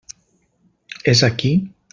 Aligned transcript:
És 1.15 1.23
aquí? 1.31 1.55